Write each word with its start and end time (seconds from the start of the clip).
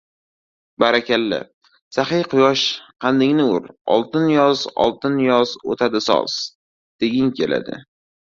Barakalla, 0.83 1.37
saxiy 1.97 2.23
quyosh, 2.31 2.63
qandingni 3.05 3.45
ur, 3.57 3.69
oltin 3.97 4.25
yoz, 4.37 4.65
oltin 4.87 5.21
yoz— 5.27 5.53
o‘tadi 5.75 6.01
soz, 6.09 6.39
deging 7.05 7.33
keladi! 7.43 7.79